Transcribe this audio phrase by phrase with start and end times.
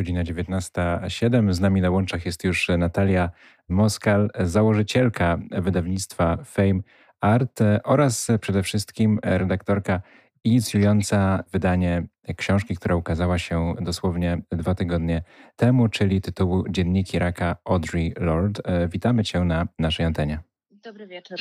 [0.00, 1.52] Godzina 19.07.
[1.52, 3.30] Z nami na łączach jest już Natalia
[3.68, 6.80] Moskal, założycielka wydawnictwa Fame
[7.20, 10.02] Art oraz przede wszystkim redaktorka
[10.44, 15.22] inicjująca wydanie książki, która ukazała się dosłownie dwa tygodnie
[15.56, 18.62] temu, czyli tytułu Dzienniki Raka Audrey Lord.
[18.88, 20.38] Witamy Cię na naszej antenie.
[20.70, 21.38] Dobry wieczór.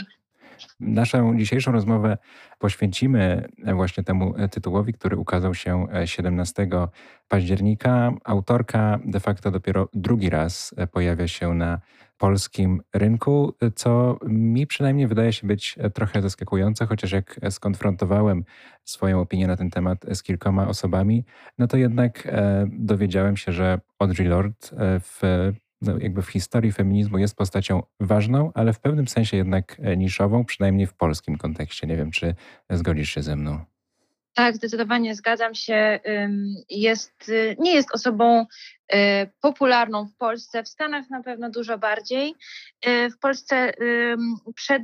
[0.80, 2.18] Naszą dzisiejszą rozmowę
[2.60, 6.68] poświęcimy właśnie temu tytułowi, który ukazał się 17
[7.28, 8.12] października.
[8.24, 11.79] Autorka de facto dopiero drugi raz pojawia się na
[12.18, 18.43] polskim rynku, co mi przynajmniej wydaje się być trochę zaskakujące, chociaż jak skonfrontowałem
[18.86, 21.26] swoją opinię na ten temat z kilkoma osobami,
[21.57, 24.57] no to jednak e, dowiedziałem się, że Audre Lorde
[25.00, 25.21] w
[25.82, 30.87] jakby w historii feminizmu jest postacią ważną, ale w pewnym sensie jednak e, niszową, przynajmniej
[30.87, 31.87] w polskim kontekście.
[31.87, 32.36] Nie wiem, czy
[32.70, 33.66] zgodzisz się ze mną.
[34.39, 36.00] Tak, zdecydowanie zgadzam się.
[36.70, 38.45] Jest, y, nie jest osobą
[38.94, 38.97] y,
[39.42, 42.36] popularną w Polsce, w Stanach na pewno dużo bardziej.
[42.88, 43.73] Y, w Polsce
[44.56, 44.84] przed,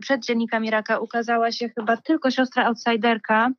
[0.00, 3.50] przed dziennikami Raka ukazała się chyba tylko siostra outsiderka,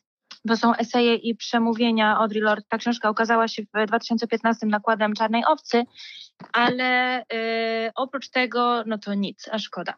[0.48, 2.66] to są eseje i przemówienia Audre Lorde.
[2.70, 5.84] Ta książka ukazała się w 2015 nakładem Czarnej Owcy,
[6.54, 9.94] ale y, oprócz tego, no to nic, a szkoda.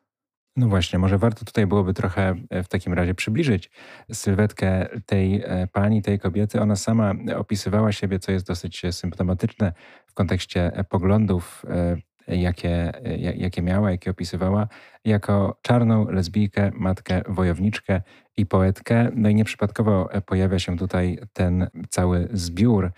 [0.57, 3.71] No właśnie, może warto tutaj byłoby trochę e, w takim razie przybliżyć
[4.13, 6.61] sylwetkę tej e, pani, tej kobiety.
[6.61, 9.73] Ona sama opisywała siebie, co jest dosyć symptomatyczne
[10.07, 11.97] w kontekście poglądów e,
[12.27, 12.91] jakie,
[13.35, 14.67] jakie miała, jakie opisywała,
[15.05, 18.01] jako czarną lesbijkę, matkę, wojowniczkę
[18.37, 19.11] i poetkę.
[19.15, 22.91] No i nieprzypadkowo pojawia się tutaj ten cały zbiór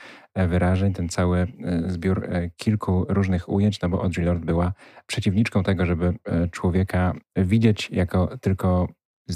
[0.48, 1.48] wyrażeń, ten cały e,
[1.90, 4.74] zbiór e, kilku różnych ujęć, no bo Audre Lorde była
[5.08, 8.88] przeciwniczką tego, żeby e, człowieka widzieć jako tylko,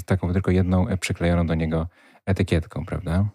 [0.06, 1.88] taką tylko jedną przyklejoną do niego
[2.26, 3.28] etykietką, prawda?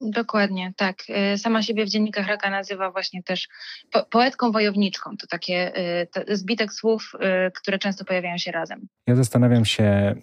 [0.00, 0.96] Dokładnie, tak.
[1.34, 3.48] Y, sama siebie w dziennikach Raka nazywa właśnie też
[3.92, 5.16] po poetką wojowniczką.
[5.16, 8.86] To takie y, to zbitek słów, y, które często pojawiają się razem.
[9.06, 10.14] Ja zastanawiam się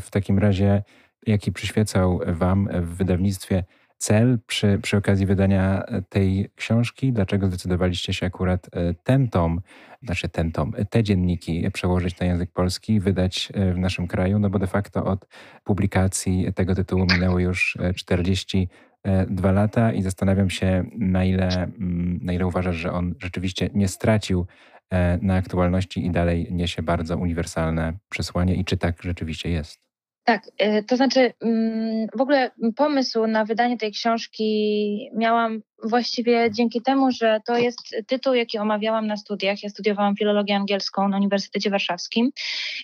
[0.00, 0.82] w takim razie,
[1.26, 3.64] jaki przyświecał Wam w wydawnictwie
[3.96, 7.12] cel przy, przy okazji wydania tej książki?
[7.12, 8.70] Dlaczego zdecydowaliście się akurat
[9.04, 9.60] ten tom,
[10.02, 14.38] znaczy ten tom, te dzienniki przełożyć na język polski, wydać w naszym kraju?
[14.38, 15.26] No bo de facto od
[15.64, 18.91] publikacji tego tytułu minęło już 40 E,
[19.28, 23.88] dwa lata i zastanawiam się, na ile, mm, na ile uważasz, że on rzeczywiście nie
[23.88, 24.46] stracił
[24.90, 29.92] e, na aktualności i dalej niesie bardzo uniwersalne przesłanie i czy tak rzeczywiście jest?
[30.24, 36.82] Tak, e, to znaczy mm, w ogóle pomysł na wydanie tej książki miałam właściwie dzięki
[36.82, 39.62] temu, że to jest tytuł, jaki omawiałam na studiach.
[39.62, 42.30] Ja studiowałam filologię angielską na Uniwersytecie Warszawskim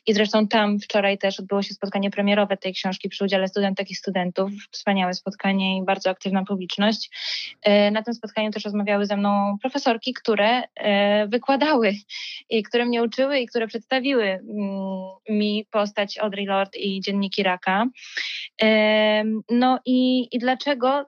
[0.07, 3.95] i zresztą tam wczoraj też odbyło się spotkanie premierowe tej książki przy udziale studentek i
[3.95, 4.51] studentów.
[4.71, 7.11] Wspaniałe spotkanie i bardzo aktywna publiczność.
[7.63, 11.95] E, na tym spotkaniu też rozmawiały ze mną profesorki, które e, wykładały
[12.51, 14.43] i które mnie uczyły i które przedstawiły mm,
[15.29, 17.87] mi postać Audrey Lorde i dzienniki Raka.
[19.51, 21.07] No i, i dlaczego?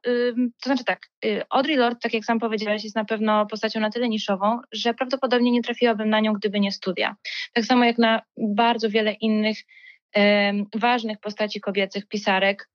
[0.62, 1.09] To znaczy tak,
[1.50, 5.50] Audrey Lorde, tak jak sam powiedziałeś, jest na pewno postacią na tyle niszową, że prawdopodobnie
[5.50, 7.16] nie trafiłabym na nią, gdyby nie studia.
[7.52, 9.58] Tak samo jak na bardzo wiele innych
[10.74, 12.68] ważnych postaci kobiecych, pisarek,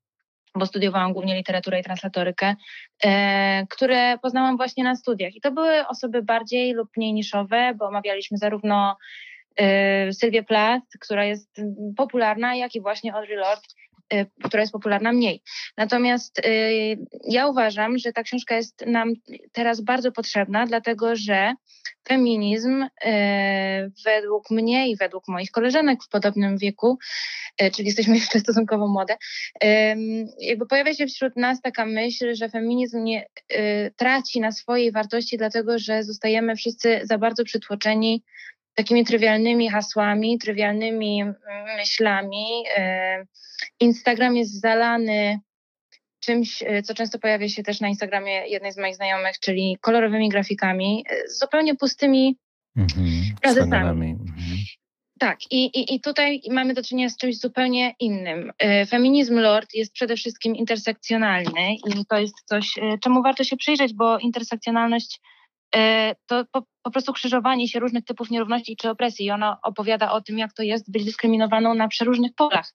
[0.56, 2.56] bo studiowałam głównie literaturę i translatorykę,
[3.04, 5.36] e, które poznałam właśnie na studiach.
[5.36, 8.98] I to były osoby bardziej lub mniej niszowe, bo omawialiśmy zarówno
[9.56, 11.62] e, Sylwię Plath, która jest
[11.98, 13.85] popularna, jak i właśnie Audre Lorde, Y,
[14.44, 15.42] która jest popularna mniej.
[15.78, 16.98] Natomiast y,
[17.30, 19.14] ja uważam, że ta książka jest nam
[19.52, 21.54] teraz bardzo potrzebna, dlatego że
[22.08, 22.90] feminizm y,
[24.06, 26.98] według mnie i według moich koleżanek w podobnym wieku,
[27.74, 29.18] czyli jesteśmy jeszcze stosunkowo młode,
[30.40, 33.28] jakby pojawia się wśród nas taka myśl, że feminizm nie
[33.96, 38.24] traci na swojej wartości, dlatego że zostajemy wszyscy za bardzo przytłoczeni
[38.76, 41.36] takimi trywialnymi hasłami, trywialnymi mm,
[41.78, 42.64] myślami.
[42.78, 43.26] E,
[43.80, 45.40] Instagram jest zalany
[46.20, 50.30] czymś, e, co często pojawia się też na Instagramie jednej z moich znajomych, czyli kolorowymi
[50.30, 52.38] grafikami, e, zupełnie pustymi
[52.78, 54.12] mhm, frazesami.
[54.12, 54.58] Mhm.
[55.20, 58.52] Tak, i, i, i tutaj mamy do czynienia z czymś zupełnie innym.
[58.90, 62.74] Feminizm Lord jest przede wszystkim intersekcjonalny i to jest coś,
[63.04, 65.20] czemu warto się przyjrzeć, bo intersekcjonalność
[66.28, 69.26] to po, po prostu krzyżowanie się różnych typów nierówności czy opresji.
[69.26, 72.74] I ona opowiada o tym, jak to jest być dyskryminowaną na przeróżnych polach.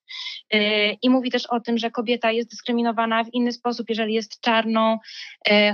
[0.53, 0.61] Yy,
[1.03, 4.99] I mówi też o tym, że kobieta jest dyskryminowana w inny sposób, jeżeli jest czarną,
[5.51, 5.73] yy,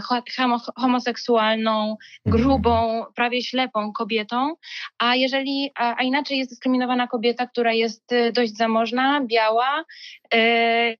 [0.76, 1.96] homoseksualną,
[2.26, 4.54] grubą, prawie ślepą kobietą,
[4.98, 9.84] a jeżeli, a, inaczej jest dyskryminowana kobieta, która jest y, dość zamożna, biała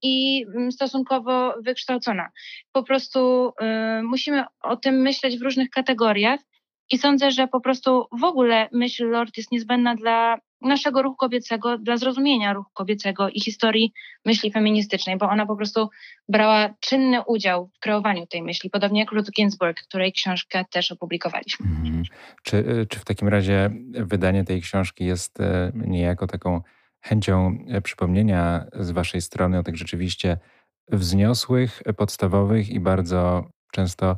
[0.03, 2.29] i mm, stosunkowo wykształcona.
[2.73, 3.53] Po prostu
[4.03, 6.41] musimy o tym myśleć w różnych kategoriach.
[6.91, 11.79] I sądzę, że po prostu w ogóle myśl Lord jest niezbędna dla naszego ruchu kobiecego,
[11.79, 13.93] dla zrozumienia ruchu kobiecego i historii
[14.25, 15.89] myśli feministycznej, bo ona po prostu
[16.29, 21.67] brała czynny udział w kreowaniu tej myśli, podobnie jak Ruth Ginsburg, której książkę też opublikowaliśmy.
[21.67, 22.03] Mhm.
[22.43, 25.45] Czy, y, czy w takim razie wydanie tej książki jest y,
[25.75, 26.61] niejako taką
[27.01, 30.39] chęcią y, przypomnienia z Waszej strony o tych rzeczywiście
[30.89, 34.17] wzniosłych, podstawowych i bardzo często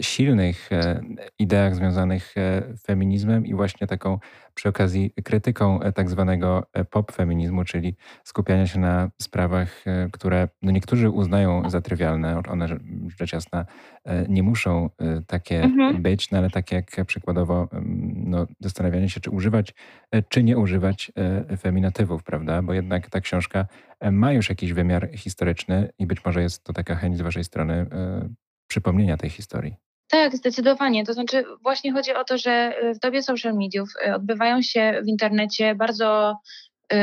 [0.00, 1.00] silnych e,
[1.38, 4.18] ideach związanych z e, feminizmem i właśnie taką
[4.54, 11.10] przy okazji krytyką e, tak zwanego pop-feminizmu, czyli skupiania się na sprawach, które no niektórzy
[11.10, 12.42] uznają za trywialne.
[12.48, 12.66] One
[13.18, 13.66] rzecz jasna
[14.28, 14.90] nie muszą
[15.26, 16.02] takie mhm.
[16.02, 17.68] być, no ale tak jak przykładowo
[18.14, 19.74] no, zastanawianie się, czy używać,
[20.28, 21.12] czy nie używać
[21.58, 22.62] feminatywów, prawda?
[22.62, 23.66] Bo jednak ta książka
[24.12, 27.86] ma już jakiś wymiar historyczny i być może jest to taka chęć z waszej strony
[28.66, 29.85] przypomnienia tej historii.
[30.08, 31.04] Tak, zdecydowanie.
[31.04, 35.00] To znaczy właśnie chodzi o to, że y, w dobie social mediów y, odbywają się
[35.04, 36.38] w internecie bardzo
[36.92, 36.96] y,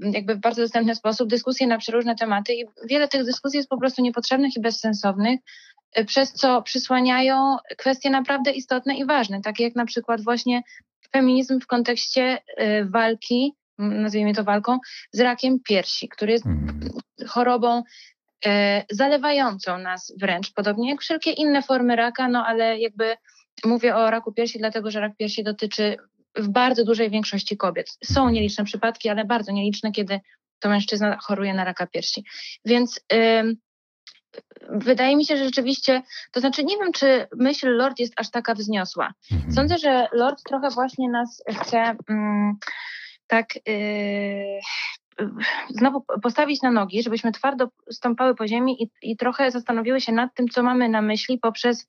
[0.00, 3.78] jakby w bardzo dostępny sposób dyskusje na przeróżne tematy i wiele tych dyskusji jest po
[3.78, 5.40] prostu niepotrzebnych i bezsensownych,
[6.06, 10.62] przez co przysłaniają kwestie naprawdę istotne i ważne, takie jak na przykład właśnie
[11.12, 12.38] feminizm w kontekście
[12.84, 14.78] walki, nazwijmy to walką,
[15.12, 16.90] z rakiem piersi, który jest mhm.
[17.28, 17.82] chorobą E,
[18.90, 23.16] zalewającą nas wręcz, podobnie jak wszelkie inne formy raka, no ale jakby
[23.64, 25.96] mówię o raku piersi, dlatego że rak piersi dotyczy
[26.36, 27.98] w bardzo dużej większości kobiet.
[28.04, 30.20] Są nieliczne przypadki, ale bardzo nieliczne, kiedy
[30.58, 32.24] to mężczyzna choruje na raka piersi.
[32.64, 33.00] Więc
[34.70, 36.02] wydaje mi się, że rzeczywiście,
[36.32, 39.12] to znaczy nie wiem, czy myśl Lord jest aż taka wzniosła.
[39.32, 39.52] Mhm.
[39.52, 41.96] Sądzę, że Lord trochę właśnie nas chce
[43.26, 44.60] tak yy,
[45.70, 50.34] znowu postawić na nogi, żebyśmy twardo stąpały po ziemi i, i trochę zastanowiły się nad
[50.34, 51.86] tym, co mamy na myśli poprzez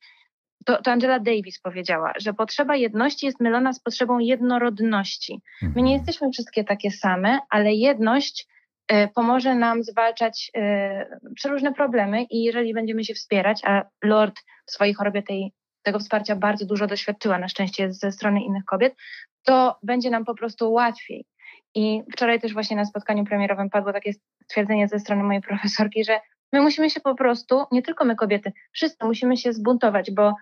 [0.65, 5.41] to, to, Angela Davis powiedziała, że potrzeba jedności jest mylona z potrzebą jednorodności.
[5.61, 5.97] My nie mhm.
[5.97, 8.47] jesteśmy wszystkie takie same, ale jedność
[8.91, 14.35] y, pomoże nam zwalczać y, przeróżne problemy i jeżeli będziemy się wspierać, a Lord
[14.65, 15.53] w swojej chorobie tej,
[15.83, 18.95] tego wsparcia bardzo dużo doświadczyła, na szczęście ze strony innych kobiet,
[19.43, 21.25] to będzie nam po prostu łatwiej.
[21.75, 24.11] I wczoraj też właśnie na spotkaniu premierowym padło takie
[24.43, 26.19] stwierdzenie ze strony mojej profesorki, że
[26.53, 30.33] my musimy się po prostu, nie tylko my kobiety, wszyscy musimy się zbuntować, bo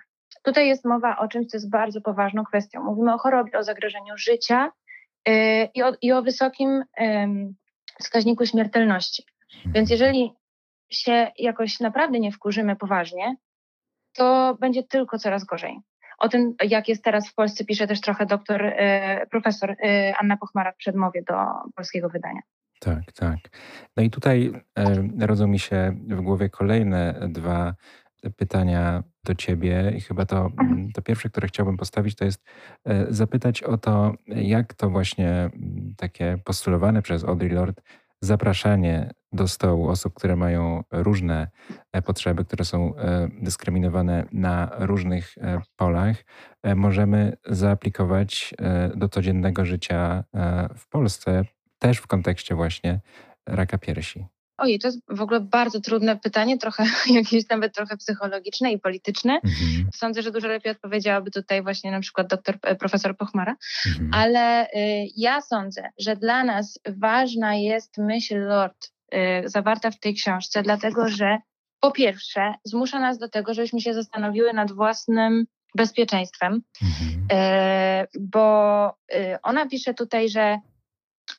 [0.44, 2.84] tutaj jest mowa o czymś, co jest bardzo poważną kwestią.
[2.84, 4.72] Mówimy o chorobie, o zagrożeniu życia
[5.28, 5.34] yy,
[5.76, 7.54] i, o, i o wysokim yy,
[8.00, 9.24] wskaźniku śmiertelności.
[9.66, 10.34] Więc jeżeli
[10.90, 13.36] się jakoś naprawdę nie wkurzymy poważnie,
[14.14, 15.80] to będzie tylko coraz gorzej.
[16.18, 20.38] O tym, jak jest teraz w Polsce, pisze też trochę doktor, e, profesor e, Anna
[20.38, 21.36] Pochmara w przedmowie do
[21.76, 22.42] polskiego wydania.
[22.80, 23.38] Tak, tak.
[23.98, 27.76] No i tutaj e, rodzą mi się w głowie kolejne dwa
[28.36, 30.92] pytania do ciebie i chyba to, mhm.
[30.92, 32.44] to pierwsze, które chciałbym postawić, to jest
[33.10, 35.50] zapytać o to, jak to właśnie
[35.98, 37.82] takie postulowane przez Audre Lorde
[38.22, 41.48] zapraszanie do stołu osób, które mają różne
[41.94, 46.18] e, potrzeby, które są e, dyskryminowane na różnych e, polach,
[46.76, 48.54] możemy zaaplikować
[48.96, 50.24] do codziennego życia
[50.78, 51.46] w Polsce,
[51.80, 53.00] też w kontekście właśnie
[53.46, 54.26] raka piersi.
[54.58, 59.34] Ojej, to jest w ogóle bardzo trudne pytanie, trochę jakieś nawet trochę psychologiczne i polityczne.
[59.34, 59.90] Mhm.
[59.96, 63.56] Sądzę, że dużo lepiej odpowiedziałaby tutaj właśnie na przykład doktor, profesor Pochmara,
[63.88, 64.10] mhm.
[64.14, 64.70] ale y,
[65.16, 68.97] ja sądzę, że dla nas ważna jest myśl Lord
[69.46, 71.38] zawarta w tej książce, dlatego że
[71.80, 75.46] po pierwsze zmusza nas do tego, żebyśmy się zastanowiły nad własnym
[75.76, 77.42] bezpieczeństwem, mhm.
[78.04, 78.94] y, bo
[79.44, 80.60] ona pisze tutaj, że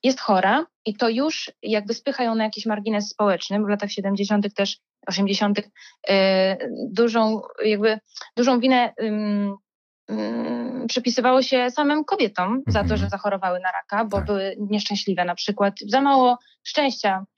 [0.03, 3.91] jest chora i to już jakby spycha ją na jakiś margines społeczny, bo w latach
[3.91, 4.55] 70.
[4.55, 5.59] też 80.
[5.59, 6.15] Yy,
[6.91, 7.99] dużą, jakby,
[8.37, 8.93] dużą winę
[10.89, 13.01] przypisywało się samym kobietom za to, mhm.
[13.01, 14.27] że zachorowały na raka, bo tak.
[14.27, 15.75] były nieszczęśliwe na przykład.
[15.87, 17.38] Za mało szczęścia y,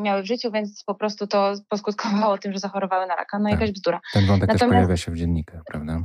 [0.00, 3.38] miały w życiu, więc po prostu to poskutkowało tym, że zachorowały na raka.
[3.38, 3.52] No tak.
[3.52, 4.00] jakaś bzdura.
[4.12, 6.04] Ten wątek Natomiast, też pojawia się w dziennikach, prawda?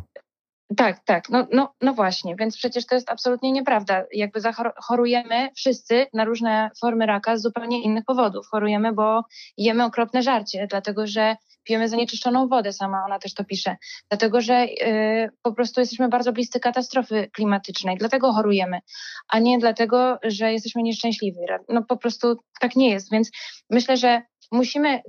[0.77, 1.29] Tak, tak.
[1.29, 4.03] No, no, no właśnie, więc przecież to jest absolutnie nieprawda.
[4.13, 4.39] Jakby
[4.83, 8.47] chorujemy wszyscy na różne formy raka z zupełnie innych powodów.
[8.47, 9.23] Chorujemy, bo
[9.57, 11.35] jemy okropne żarcie, dlatego że
[11.67, 13.75] pijemy zanieczyszczoną wodę, sama ona też to pisze,
[14.09, 18.79] dlatego że y, po prostu jesteśmy bardzo bliscy katastrofy klimatycznej, dlatego chorujemy,
[19.27, 21.38] a nie dlatego, że jesteśmy nieszczęśliwi.
[21.69, 23.31] No po prostu tak nie jest, więc
[23.69, 24.21] myślę, że
[24.51, 25.01] musimy,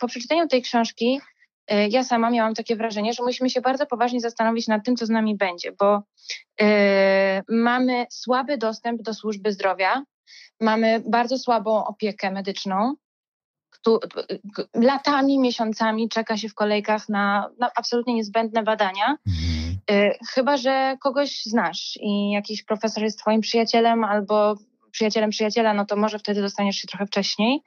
[0.00, 1.20] po przeczytaniu tej książki,
[1.72, 5.06] y, ja sama miałam takie wrażenie, że musimy się bardzo poważnie zastanowić nad tym, co
[5.06, 6.02] z nami będzie, bo
[6.62, 6.64] y,
[7.48, 10.02] mamy słaby dostęp do służby zdrowia,
[10.60, 12.94] mamy bardzo słabą opiekę medyczną,
[14.74, 19.16] latami, miesiącami czeka się w kolejkach na, na absolutnie niezbędne badania.
[19.26, 19.78] Mhm.
[19.90, 24.56] Y, chyba, że kogoś znasz i jakiś profesor jest twoim przyjacielem albo
[24.90, 27.62] przyjacielem przyjaciela, no to może wtedy dostaniesz się trochę wcześniej.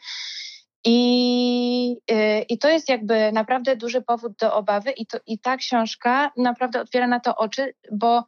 [0.85, 5.57] I, y, I to jest jakby naprawdę duży powód do obawy, i, to, i ta
[5.57, 8.23] książka naprawdę otwiera na to oczy, bo,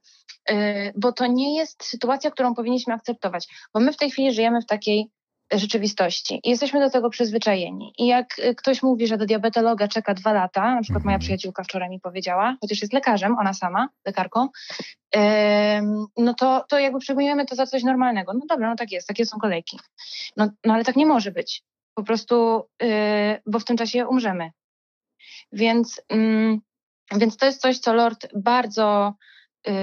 [0.51, 3.47] y, bo to nie jest sytuacja, którą powinniśmy akceptować.
[3.73, 5.11] Bo my w tej chwili żyjemy w takiej
[5.51, 6.39] rzeczywistości.
[6.43, 7.93] I jesteśmy do tego przyzwyczajeni.
[7.97, 11.21] I jak y, ktoś mówi, że do diabetologa czeka dwa lata, na przykład moja mhm.
[11.21, 14.49] przyjaciółka wczoraj mi powiedziała, chociaż jest lekarzem, ona sama, lekarką,
[16.17, 18.33] no to, to jakby przyjmujemy to za coś normalnego.
[18.33, 19.79] No dobra, no tak jest, takie są kolejki.
[20.37, 21.63] No, no ale tak nie może być.
[21.93, 24.51] Po prostu, yy, bo w tym czasie umrzemy.
[25.51, 26.59] Więc, yy,
[27.15, 29.13] więc to jest coś, co Lord bardzo
[29.67, 29.73] yy,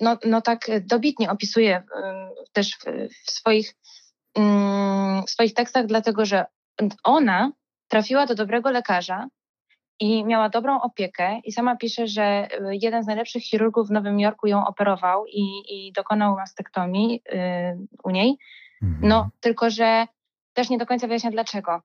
[0.00, 1.82] no, no tak dobitnie opisuje
[2.52, 2.76] też
[3.26, 3.74] w, swoich,
[5.26, 6.44] w swoich tekstach, dlatego że
[7.04, 7.52] ona
[7.88, 9.28] trafiła do dobrego lekarza
[10.00, 14.46] i miała dobrą opiekę i sama pisze, że jeden z najlepszych chirurgów w Nowym Jorku
[14.46, 17.22] ją operował i, i dokonał mastektomii
[18.04, 18.38] u niej.
[18.82, 19.08] Mhm.
[19.08, 20.06] No, tylko że
[20.52, 21.82] też nie do końca wyjaśnia dlaczego.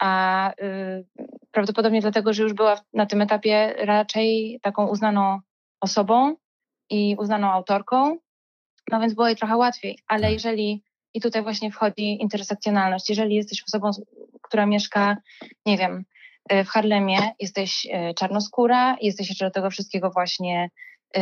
[0.00, 1.06] A y,
[1.50, 5.40] prawdopodobnie dlatego, że już była na tym etapie raczej taką uznaną
[5.80, 6.36] osobą,
[6.90, 8.18] i uznaną autorką,
[8.90, 9.98] no więc było jej trochę łatwiej.
[10.06, 10.32] Ale tak.
[10.32, 10.82] jeżeli,
[11.14, 13.90] i tutaj właśnie wchodzi intersekcjonalność, jeżeli jesteś osobą,
[14.42, 15.16] która mieszka,
[15.66, 16.04] nie wiem,
[16.52, 20.70] y, w Harlemie, jesteś y, czarnoskóra, jesteś jeszcze do tego wszystkiego właśnie
[21.16, 21.20] y,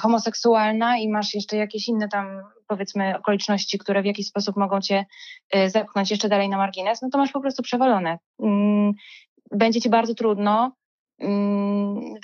[0.00, 5.04] homoseksualna i masz jeszcze jakieś inne tam, powiedzmy, okoliczności, które w jakiś sposób mogą cię
[5.66, 8.18] zepchnąć jeszcze dalej na margines, no to masz po prostu przewalone.
[8.42, 8.92] Mm,
[9.50, 10.72] będzie ci bardzo trudno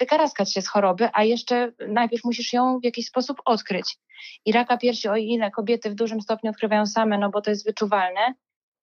[0.00, 3.96] wykaraskać się z choroby, a jeszcze najpierw musisz ją w jakiś sposób odkryć.
[4.44, 7.66] I raka piersi, o ile kobiety w dużym stopniu odkrywają same, no bo to jest
[7.66, 8.34] wyczuwalne,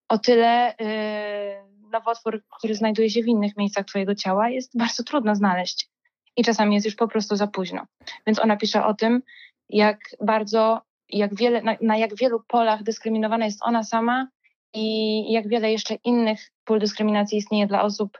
[0.09, 5.35] o tyle yy, nowotwór, który znajduje się w innych miejscach Twojego ciała, jest bardzo trudno
[5.35, 5.89] znaleźć.
[6.37, 7.85] I czasami jest już po prostu za późno.
[8.27, 9.21] Więc ona pisze o tym,
[9.69, 14.27] jak bardzo, jak wiele, na, na jak wielu polach dyskryminowana jest ona sama
[14.73, 18.17] i jak wiele jeszcze innych pól dyskryminacji istnieje dla osób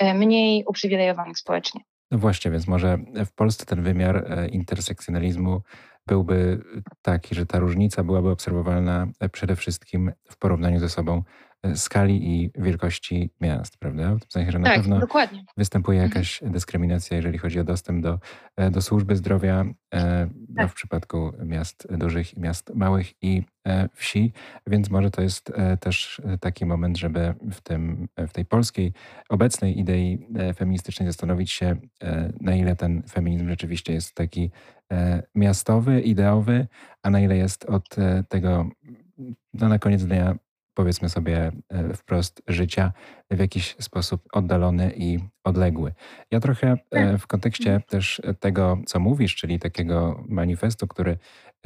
[0.00, 1.80] mniej uprzywilejowanych społecznie.
[2.10, 5.60] No właśnie, więc może w Polsce ten wymiar e, intersekcjonalizmu
[6.06, 6.64] byłby
[7.02, 11.22] taki, że ta różnica byłaby obserwowalna e, przede wszystkim w porównaniu ze sobą
[11.74, 14.16] skali i wielkości miast, prawda?
[14.28, 15.44] W sensie, że na tak, pewno dokładnie.
[15.56, 16.10] występuje mhm.
[16.10, 18.18] jakaś dyskryminacja, jeżeli chodzi o dostęp do,
[18.56, 20.70] e, do służby zdrowia e, no, tak.
[20.70, 24.32] w przypadku miast dużych i miast małych i e, wsi,
[24.66, 28.92] więc może to jest też taki moment, żeby w, tym, w tej polskiej
[29.28, 31.76] obecnej idei feministycznej zastanowić się,
[32.40, 34.50] na ile ten feminizm rzeczywiście jest taki
[35.34, 36.66] miastowy, ideowy,
[37.02, 37.96] a na ile jest od
[38.28, 38.68] tego
[39.54, 40.34] no na koniec dnia
[40.74, 42.92] powiedzmy sobie e, wprost, życia
[43.30, 45.92] w jakiś sposób oddalony i odległy.
[46.30, 47.18] Ja trochę e, tak.
[47.18, 47.82] w kontekście mhm.
[47.82, 51.18] też tego, co mówisz, czyli takiego manifestu, który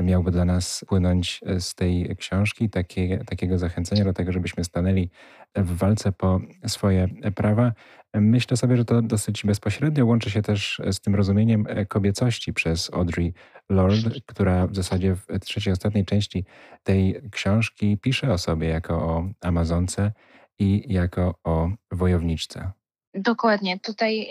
[0.02, 5.10] miałby dla nas płynąć z tej książki, takie, takiego zachęcenia do tego, żebyśmy stanęli
[5.56, 7.72] w walce po swoje prawa.
[8.14, 13.34] Myślę sobie, że to dosyć bezpośrednio łączy się też z tym rozumieniem kobiecości przez Audrey
[13.68, 16.44] Lord, która w zasadzie w trzeciej, ostatniej części
[16.82, 20.12] tej książki pisze o sobie jako o Amazonce
[20.58, 22.70] i jako o wojowniczce.
[23.14, 23.78] Dokładnie.
[23.80, 24.28] Tutaj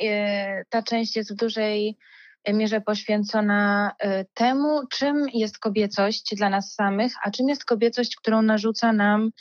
[0.70, 1.98] ta część jest w dużej
[2.54, 3.92] mierze poświęcona
[4.34, 9.32] temu, czym jest kobiecość dla nas samych, a czym jest kobiecość, którą narzuca nam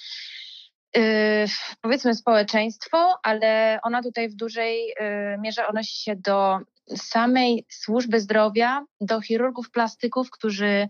[1.81, 4.95] powiedzmy społeczeństwo, ale ona tutaj w dużej
[5.39, 6.59] mierze odnosi się do
[6.97, 10.89] samej służby zdrowia, do chirurgów plastyków, którzy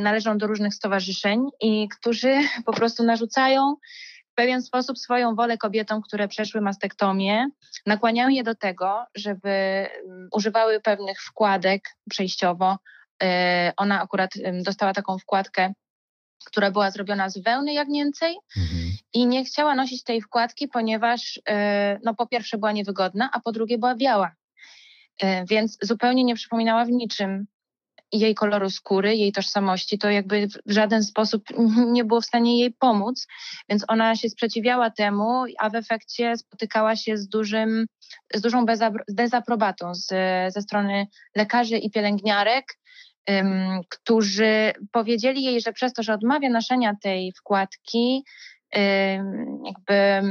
[0.00, 3.76] należą do różnych stowarzyszeń i którzy po prostu narzucają
[4.40, 7.48] pewien sposób swoją wolę kobietom, które przeszły mastektomię,
[7.86, 12.78] nakłaniają je do tego, żeby mm, używały pewnych wkładek przejściowo.
[13.22, 13.26] Y,
[13.76, 14.30] ona akurat
[14.64, 15.72] dostała taką wkładkę,
[16.44, 18.90] która była zrobiona z wełny jagnięcej mhm.
[19.12, 21.42] i nie chciała nosić tej wkładki, ponieważ y,
[22.04, 24.32] no, po pierwsze była niewygodna, a po drugie była biała.
[25.22, 27.46] Y, więc zupełnie nie przypominała w niczym
[28.12, 31.44] jej koloru skóry, jej tożsamości, to jakby w żaden sposób
[31.96, 33.26] nie było w stanie jej pomóc,
[33.68, 37.86] więc ona się sprzeciwiała temu, a w efekcie spotykała się z, dużym,
[38.34, 38.66] z dużą
[39.08, 40.06] dezaprobatą z,
[40.54, 41.06] ze strony
[41.36, 42.64] lekarzy i pielęgniarek,
[43.88, 48.24] którzy powiedzieli jej, że przez to, że odmawia noszenia tej wkładki,
[49.64, 50.22] jakby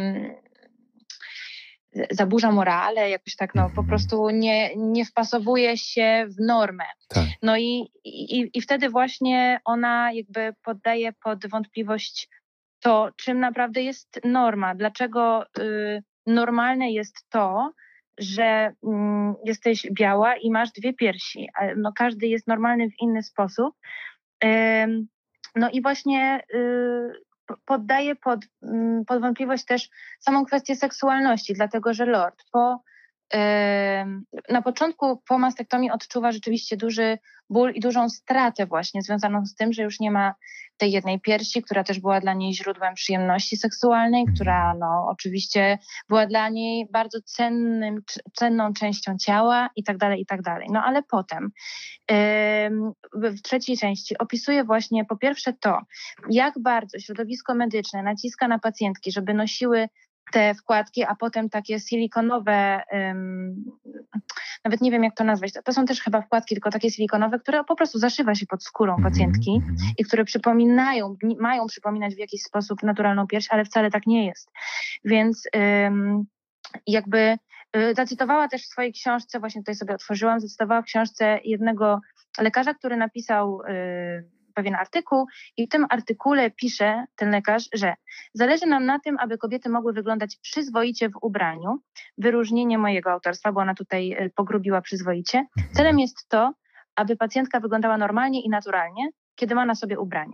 [2.12, 3.88] zaburza morale, jakoś tak, no po mhm.
[3.88, 6.84] prostu nie, nie wpasowuje się w normę.
[7.08, 7.25] Tak.
[7.41, 12.29] No i, i, i wtedy właśnie ona jakby poddaje pod wątpliwość
[12.79, 17.72] to, czym naprawdę jest norma, dlaczego y, normalne jest to,
[18.19, 18.88] że y,
[19.45, 21.49] jesteś biała i masz dwie piersi.
[21.77, 23.75] No, każdy jest normalny w inny sposób.
[25.55, 32.05] No i właśnie y, poddaje pod, mm, pod wątpliwość też samą kwestię seksualności, dlatego że
[32.05, 32.83] Lord po
[34.50, 37.17] na początku po mastektomii odczuwa rzeczywiście duży
[37.50, 40.33] ból i dużą stratę właśnie związaną z tym, że już nie ma
[40.77, 45.77] tej jednej piersi, która też była dla niej źródłem przyjemności seksualnej, która no, oczywiście
[46.09, 48.01] była dla niej bardzo cennym,
[48.33, 50.67] cenną częścią ciała i tak dalej, i tak dalej.
[50.71, 51.50] No ale potem
[53.13, 55.79] w trzeciej części opisuje właśnie po pierwsze to,
[56.29, 59.88] jak bardzo środowisko medyczne naciska na pacjentki, żeby nosiły
[60.31, 63.63] te wkładki, a potem takie silikonowe, um,
[64.65, 67.39] nawet nie wiem jak to nazwać, to, to, są też chyba wkładki, tylko takie silikonowe,
[67.39, 69.09] które po prostu zaszywa się pod skórą mm -hmm.
[69.09, 69.75] pacjentki mhm.
[69.98, 74.51] i które przypominają, mają przypominać w jakiś sposób naturalną pierś, ale wcale tak nie jest.
[75.05, 76.24] Więc um,
[76.88, 77.38] jakby
[77.77, 82.00] y, zacytowała też w swojej książce, właśnie tutaj sobie otworzyłam, zacytowała w książce jednego
[82.39, 85.25] lekarza, który napisał y, pewien artykuł
[85.58, 87.94] i w tym artykule pisze ten lekarz, że
[88.34, 91.80] zależy nam na tym, aby kobiety mogły wyglądać przyzwoicie w ubraniu.
[92.18, 95.38] Wyróżnienie mojego autorstwa, bo ona tutaj e, pogrubiła przyzwoicie.
[95.38, 95.74] Mhm.
[95.75, 96.54] Celem jest to,
[96.96, 100.34] aby pacjentka wyglądała normalnie i naturalnie, kiedy ma na sobie ubranie.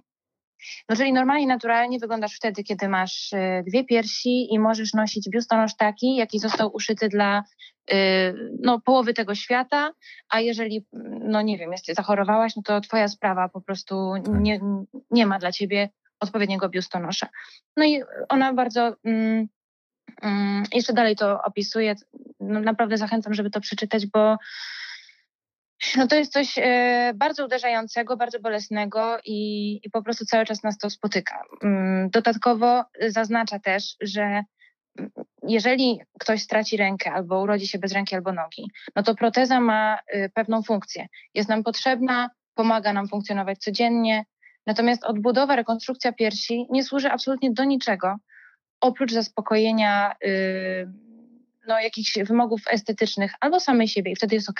[0.90, 5.76] No czyli normalnie, naturalnie wyglądasz wtedy, kiedy masz e, dwie piersi i możesz nosić biustonosz
[5.76, 7.44] taki, jaki został uszyty dla
[7.92, 9.92] e, no, połowy tego świata,
[10.30, 10.86] a jeżeli,
[11.20, 14.34] no nie wiem, jest, zachorowałaś, no to twoja sprawa po prostu tak.
[14.42, 14.60] nie,
[15.12, 17.28] nie ma dla ciebie odpowiedniego biustonosza.
[17.78, 19.48] No i ona bardzo mm,
[20.22, 21.96] mm, jeszcze dalej to opisuje.
[22.40, 24.38] No, naprawdę zachęcam, żeby to przeczytać, bo
[25.98, 30.64] no to jest coś e, bardzo uderzającego, bardzo bolesnego i, i po prostu cały czas
[30.64, 31.42] nas to spotyka.
[31.64, 34.44] Mm, dodatkowo zaznacza też, że
[35.48, 40.00] jeżeli ktoś straci rękę albo urodzi się bez ręki albo nogi, no to proteza ma
[40.16, 41.08] y, pewną funkcję.
[41.34, 44.26] Jest nam potrzebna, pomaga nam funkcjonować codziennie.
[44.66, 48.16] Natomiast odbudowa, rekonstrukcja piersi nie służy absolutnie do niczego,
[48.82, 50.88] oprócz zaspokojenia y,
[51.68, 54.60] no, jakichś wymogów estetycznych albo samej siebie i wtedy jest ok,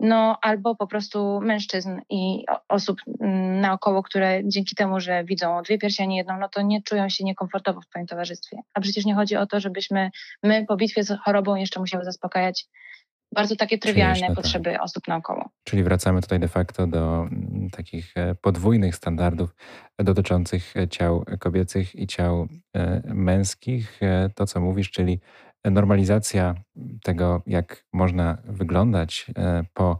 [0.00, 5.78] no albo po prostu mężczyzn i osób mm, naokoło, które dzięki temu, że widzą dwie
[5.78, 8.56] piersi, a nie jedną, no to nie czują się niekomfortowo w Twoim towarzystwie.
[8.74, 10.10] A przecież nie chodzi o to, żebyśmy
[10.42, 12.66] my po bitwie z chorobą jeszcze musiały zaspokajać
[13.34, 14.36] bardzo takie trywialne tak.
[14.36, 14.82] potrzeby tak.
[14.82, 15.48] osób naokoło.
[15.64, 19.54] Czyli wracamy tutaj de facto do mm, takich e, podwójnych standardów
[19.98, 24.02] dotyczących ciał kobiecych i ciał e, męskich.
[24.02, 25.20] E, to, co mówisz, czyli
[25.70, 26.54] normalizacja
[27.02, 29.98] tego, jak można wyglądać e, po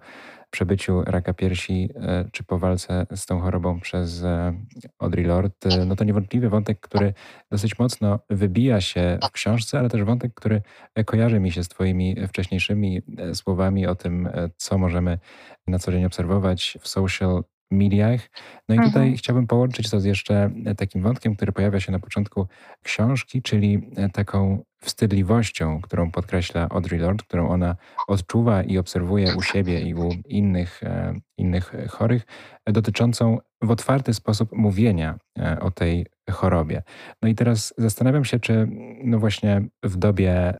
[0.50, 4.54] przebyciu raka piersi e, czy po walce z tą chorobą przez e,
[4.98, 7.14] Audre Lorde, no to niewątpliwy wątek, który
[7.50, 10.62] dosyć mocno wybija się w książce, ale też wątek, który
[11.06, 13.02] kojarzy mi się z Twoimi wcześniejszymi
[13.34, 15.18] słowami o tym, co możemy
[15.66, 18.20] na co dzień obserwować w social mediach.
[18.68, 19.16] No i tutaj mhm.
[19.16, 22.46] chciałbym połączyć to z jeszcze takim wątkiem, który pojawia się na początku
[22.82, 27.76] książki, czyli taką wstydliwością, którą podkreśla Audre Lorde, którą ona
[28.08, 32.26] odczuwa i obserwuje u siebie i u innych, e, innych chorych,
[32.66, 36.82] dotyczącą w otwarty sposób mówienia e, o tej chorobie.
[37.22, 38.68] No i teraz zastanawiam się, czy
[39.04, 40.54] no właśnie w dobie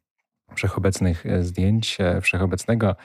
[0.55, 2.97] wszechobecnych zdjęć, e, wszechobecnego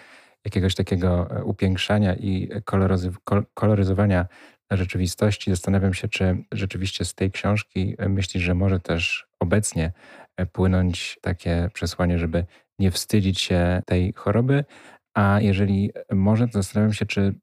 [0.45, 2.49] jakiegoś takiego upiększania i
[3.53, 4.25] koloryzowania
[4.71, 5.51] rzeczywistości.
[5.51, 9.91] Zastanawiam się, czy rzeczywiście z tej książki myślisz, że może też obecnie
[10.51, 12.45] płynąć takie przesłanie, żeby
[12.79, 14.65] nie wstydzić się tej choroby,
[15.13, 17.35] a jeżeli może, to zastanawiam się, czy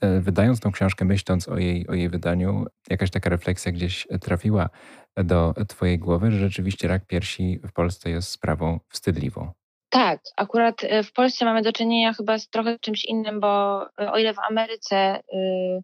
[0.00, 4.70] e, wydając tą książkę, myśląc o jej, o jej wydaniu, jakaś taka refleksja gdzieś trafiła
[5.16, 9.52] do Twojej głowy, że rzeczywiście rak piersi w Polsce jest sprawą wstydliwą.
[9.90, 14.12] Tak, akurat e, w Polsce mamy do czynienia chyba z trochę czymś innym, bo e,
[14.12, 15.80] o ile w Ameryce y,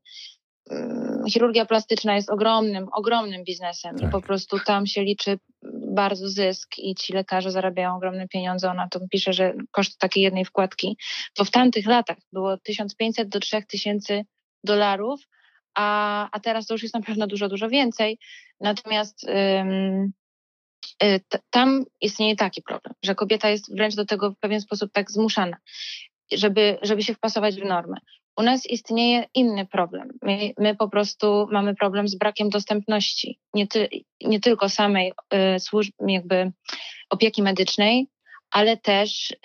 [0.72, 4.08] y, chirurgia plastyczna jest ogromnym, ogromnym biznesem tak.
[4.08, 5.38] i po prostu tam się liczy
[5.94, 8.70] bardzo zysk i ci lekarze zarabiają ogromne pieniądze.
[8.70, 10.96] Ona to pisze, że koszt takiej jednej wkładki
[11.34, 14.24] to w tamtych latach było 1500 do 3000
[14.64, 15.20] dolarów,
[15.74, 18.18] a, a teraz to już jest na pewno dużo, dużo więcej.
[18.60, 20.12] Natomiast ym,
[21.50, 25.56] tam istnieje taki problem, że kobieta jest wręcz do tego w pewien sposób tak zmuszana,
[26.32, 27.96] żeby, żeby się wpasować w normę.
[28.36, 30.08] U nas istnieje inny problem.
[30.22, 33.88] My, my po prostu mamy problem z brakiem dostępności nie, ty,
[34.20, 35.12] nie tylko samej
[35.56, 36.52] y, służb, jakby
[37.10, 38.06] opieki medycznej,
[38.50, 39.36] ale też y,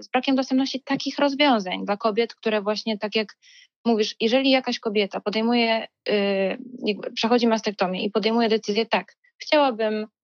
[0.00, 3.36] z brakiem dostępności takich rozwiązań dla kobiet, które właśnie tak jak
[3.84, 6.58] mówisz, jeżeli jakaś kobieta podejmuje, y,
[7.14, 10.15] przechodzi mastektomię i podejmuje decyzję, tak, chciałabym Y,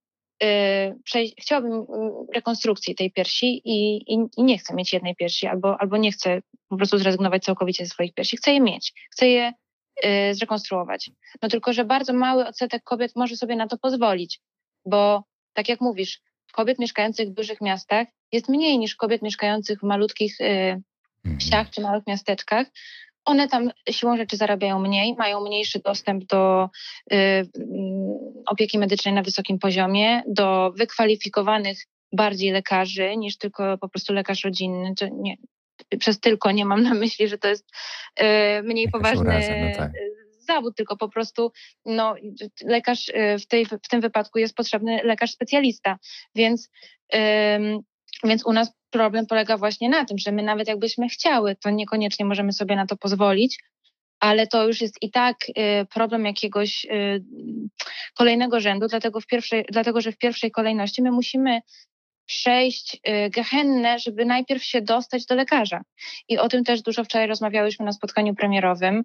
[1.04, 1.86] przejść, chciałabym mm,
[2.34, 6.42] rekonstrukcji tej piersi i, i, i, nie chcę mieć jednej piersi, albo, albo nie chcę
[6.68, 8.36] po prostu zrezygnować całkowicie ze swoich piersi.
[8.36, 9.52] Chcę je mieć, chcę je
[10.04, 11.10] y, zrekonstruować.
[11.42, 14.40] No tylko, że bardzo mały odsetek kobiet może sobie na to pozwolić,
[14.84, 16.20] bo tak jak mówisz,
[16.52, 20.44] kobiet mieszkających w dużych miastach jest mniej niż kobiet mieszkających w malutkich y,
[21.24, 21.40] mhm.
[21.40, 22.66] wsiach czy małych miasteczkach,
[23.24, 26.68] one tam siłą rzeczy zarabiają mniej, mają mniejszy dostęp do
[27.12, 27.46] y, mm,
[28.46, 31.78] opieki medycznej na wysokim poziomie, do wykwalifikowanych
[32.12, 34.94] bardziej lekarzy niż tylko po prostu lekarz rodzinny.
[35.12, 35.36] Nie,
[35.98, 37.70] przez tylko nie mam na myśli, że to jest
[38.20, 39.90] y, mniej Jakaś poważny uraza, no tak.
[40.38, 41.52] zawód, tylko po prostu
[41.84, 42.14] no,
[42.64, 45.98] lekarz y, w, tej, w tym wypadku jest potrzebny lekarz specjalista,
[46.34, 46.70] więc
[48.24, 52.24] więc u nas problem polega właśnie na tym, że my nawet jakbyśmy chciały, to niekoniecznie
[52.24, 53.58] możemy sobie na to pozwolić,
[54.20, 57.24] ale to już jest i tak y, problem jakiegoś y,
[58.14, 61.60] kolejnego rzędu, dlatego, w pierwszej, dlatego że w pierwszej kolejności my musimy
[62.26, 65.80] przejść y, gehennę, żeby najpierw się dostać do lekarza.
[66.28, 69.02] I o tym też dużo wczoraj rozmawiałyśmy na spotkaniu premierowym.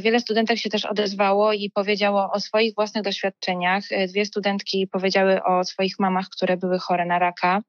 [0.00, 3.84] Wiele studentek się też odezwało i powiedziało o swoich własnych doświadczeniach.
[4.08, 7.62] Dwie studentki powiedziały o swoich mamach, które były chore na raka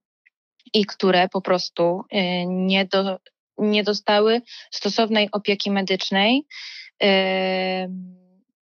[0.74, 3.20] i które po prostu y, nie, do,
[3.58, 6.46] nie dostały stosownej opieki medycznej.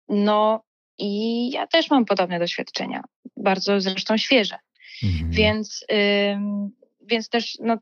[0.09, 0.63] No
[0.97, 3.03] i ja też mam podobne doświadczenia,
[3.37, 4.55] bardzo zresztą świeże.
[5.03, 5.31] Mhm.
[5.31, 5.85] Więc,
[7.01, 7.77] więc też no,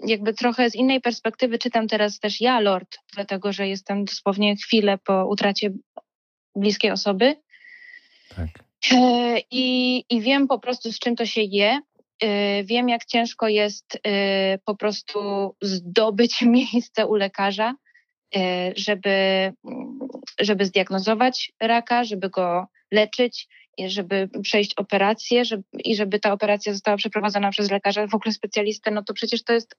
[0.00, 4.98] jakby trochę z innej perspektywy czytam teraz też ja, Lord, dlatego że jestem dosłownie chwilę
[4.98, 5.70] po utracie
[6.56, 7.36] bliskiej osoby.
[8.36, 8.48] Tak.
[8.92, 11.80] E, I, I wiem po prostu, z czym to się je.
[12.24, 14.00] Y, wiem, jak ciężko jest y,
[14.64, 15.18] po prostu
[15.62, 17.74] zdobyć miejsce u lekarza,
[18.36, 18.40] y,
[18.76, 19.52] żeby,
[20.40, 23.48] żeby zdiagnozować raka, żeby go leczyć,
[23.86, 28.90] żeby przejść operację żeby, i żeby ta operacja została przeprowadzona przez lekarza, w ogóle specjalistę,
[28.90, 29.76] no to przecież to jest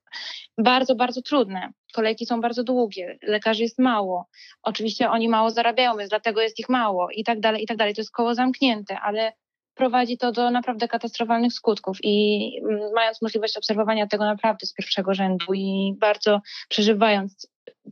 [0.57, 1.71] bardzo, bardzo trudne.
[1.93, 4.27] Kolejki są bardzo długie, lekarzy jest mało.
[4.63, 7.95] Oczywiście oni mało zarabiają, więc dlatego jest ich mało i tak dalej, i tak dalej.
[7.95, 9.33] To jest koło zamknięte, ale
[9.77, 11.97] prowadzi to do naprawdę katastrofalnych skutków.
[12.03, 17.47] I mm, mając możliwość obserwowania tego naprawdę z pierwszego rzędu i bardzo przeżywając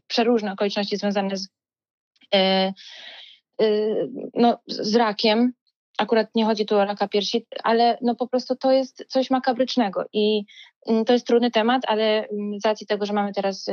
[0.08, 1.48] przeróżne okoliczności związane z,
[2.34, 2.74] e, e,
[4.34, 5.54] no, z rakiem,
[5.98, 10.06] akurat nie chodzi tu o raka piersi, ale no po prostu to jest coś makabrycznego.
[10.14, 10.46] I
[11.06, 13.66] to jest trudny temat, ale mm, z racji tego, że mamy teraz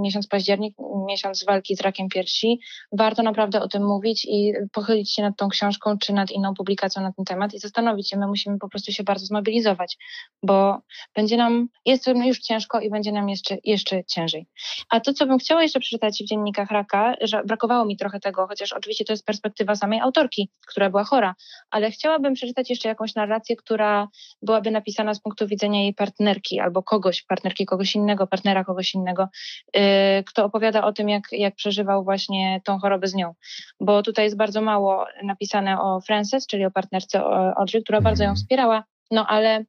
[0.00, 0.74] miesiąc październik,
[1.06, 2.60] miesiąc walki z rakiem piersi,
[2.92, 7.02] warto naprawdę o tym mówić i pochylić się nad tą książką czy nad inną publikacją
[7.02, 9.96] na ten temat i zastanowić się, my musimy po prostu się bardzo zmobilizować,
[10.42, 10.78] bo
[11.14, 14.46] będzie nam, jest już ciężko i będzie nam jeszcze, jeszcze ciężej.
[14.90, 18.46] A to, co bym chciała jeszcze przeczytać w dziennikach raka, że brakowało mi trochę tego,
[18.46, 21.34] chociaż oczywiście to jest perspektywa samej autorki, która była chora,
[21.70, 24.08] ale chciałabym przeczytać jeszcze jakąś narrację, która
[24.42, 29.28] byłaby napisana z punktu widzenia jej partnerki albo kogoś, partnerki kogoś innego, partnera kogoś innego,
[29.74, 29.82] yy,
[30.26, 33.34] kto opowiada o tym, jak, jak przeżywał właśnie tą chorobę z nią.
[33.80, 37.20] Bo tutaj jest bardzo mało napisane o Frances, czyli o partnerce
[37.56, 38.36] Audrey, która bardzo ją mhm.
[38.36, 39.64] wspierała, no ale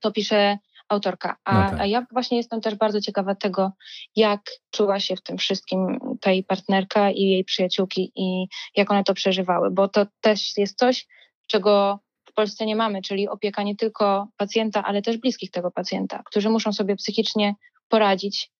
[0.00, 0.58] to pisze
[0.90, 1.36] autorka.
[1.44, 1.80] A, no tak.
[1.80, 3.72] a ja właśnie jestem też bardzo ciekawa tego,
[4.16, 4.40] jak
[4.70, 9.14] czuła się w tym wszystkim ta jej partnerka i jej przyjaciółki i jak one to
[9.14, 11.06] przeżywały, bo to też jest coś,
[11.46, 12.00] czego
[12.40, 16.72] Polsce nie mamy, czyli opieka nie tylko pacjenta, ale też bliskich tego pacjenta, którzy muszą
[16.72, 17.54] sobie psychicznie
[17.88, 18.50] poradzić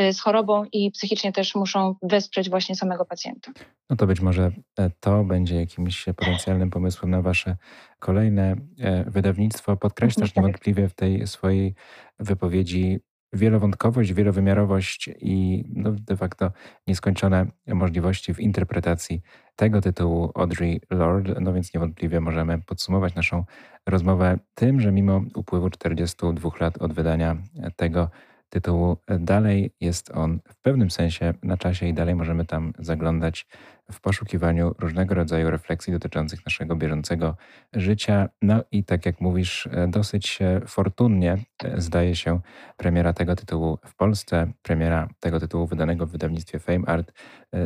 [0.00, 3.52] y, z chorobą i psychicznie też muszą wesprzeć właśnie samego pacjenta.
[3.90, 7.56] No to być może e, to będzie jakimś potencjalnym pomysłem na Wasze
[7.98, 9.76] kolejne e, wydawnictwo.
[9.76, 10.36] Podkreślasz tak.
[10.36, 11.74] niewątpliwie w tej swojej
[12.18, 13.00] wypowiedzi
[13.34, 16.52] wielowątkowość, wielowymiarowość i no, de facto
[16.86, 19.20] nieskończone możliwości w interpretacji
[19.56, 21.28] tego tytułu Audrey Lord.
[21.40, 23.44] No więc niewątpliwie możemy podsumować naszą
[23.86, 27.36] rozmowę tym, że mimo upływu 42 lat od wydania
[27.76, 28.10] tego
[28.48, 28.96] tytułu.
[29.20, 33.46] Dalej jest on w pewnym sensie na czasie i dalej możemy tam zaglądać
[33.92, 37.36] w poszukiwaniu różnego rodzaju refleksji dotyczących naszego bieżącego
[37.72, 38.28] życia.
[38.42, 41.38] No i tak jak mówisz, dosyć fortunnie
[41.76, 42.40] zdaje się
[42.76, 47.12] premiera tego tytułu w Polsce, premiera tego tytułu wydanego w wydawnictwie Fame Art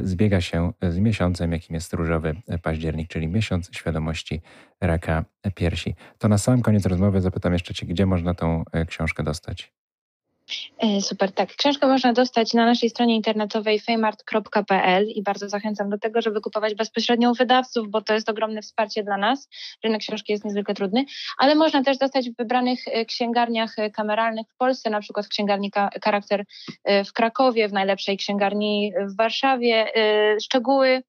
[0.02, 4.42] zbiega się z miesiącem, jakim jest różowy październik, czyli miesiąc świadomości
[4.80, 5.94] raka piersi.
[6.18, 9.77] To na sam koniec rozmowy zapytam jeszcze Cię, gdzie można tą książkę dostać?
[10.78, 11.56] E, super, tak.
[11.56, 16.74] Książkę można dostać na naszej stronie internetowej famart.pl i bardzo zachęcam do tego, żeby kupować
[16.74, 19.48] bezpośrednio u wydawców, bo to jest ogromne wsparcie dla nas.
[19.84, 21.04] Rynek książki jest niezwykle trudny,
[21.38, 25.28] ale można też dostać w wybranych e, księgarniach e, kameralnych w Polsce, na przykład w
[25.28, 25.70] księgarni
[26.04, 26.44] Charakter
[27.04, 29.86] w Krakowie, w najlepszej księgarni w Warszawie.
[30.42, 31.02] Szczegóły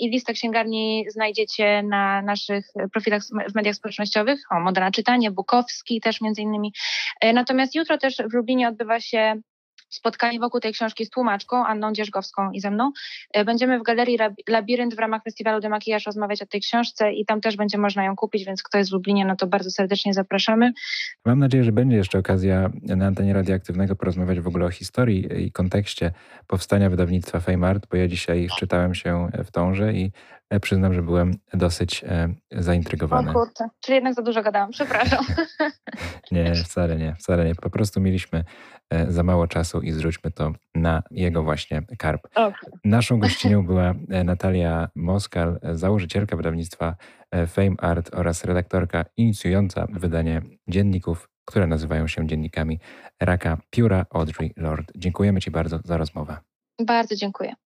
[0.00, 4.40] i listę księgarni znajdziecie na naszych profilach w mediach społecznościowych.
[4.50, 6.72] O, Moda na czytanie, Bukowski też między innymi.
[7.20, 9.40] E, natomiast jutro też w Lublinie odbywa się
[9.90, 12.92] spotkanie wokół tej książki z tłumaczką Anną Dzierżgowską i ze mną.
[13.32, 17.26] E, będziemy w Galerii Labirynt w ramach Festiwalu de Makijaż rozmawiać o tej książce i
[17.26, 20.14] tam też będzie można ją kupić, więc kto jest w Lublinie, no to bardzo serdecznie
[20.14, 20.72] zapraszamy.
[21.24, 25.52] Mam nadzieję, że będzie jeszcze okazja na antenie radioaktywnego porozmawiać w ogóle o historii i
[25.52, 26.12] kontekście
[26.46, 30.12] powstania wydawnictwa Fame bo ja dzisiaj wczytałem się w tąże i
[30.60, 33.30] przyznam, że byłem dosyć e, zaintrygowany.
[33.30, 35.24] O kurczę, czyli jednak za dużo gadałam, przepraszam.
[36.32, 37.54] nie, wcale nie, wcale nie.
[37.54, 38.44] Po prostu mieliśmy
[38.90, 42.26] E, za mało czasu i zrzućmy to na jego właśnie karp.
[42.30, 42.70] Okay.
[42.84, 46.96] Naszą gościnią była e, Natalia Moskal, e, założycielka wydawnictwa
[47.46, 52.78] Fame Art oraz redaktorka inicjująca wydanie dzienników, które nazywają się dziennikami
[53.20, 54.92] Raka Pióra Audrey Lord.
[54.96, 56.36] Dziękujemy Ci bardzo za rozmowę.
[56.86, 57.54] Bardzo dziękuję.